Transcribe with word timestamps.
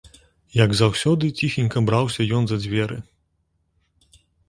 Як 0.63 0.71
заўсёды, 0.79 1.25
ціхенька 1.39 1.85
браўся 1.91 2.21
ён 2.41 2.51
за 2.55 2.63
дзверы. 2.65 3.01